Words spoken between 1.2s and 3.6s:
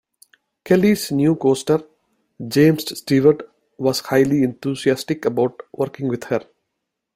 costar, James Stewart,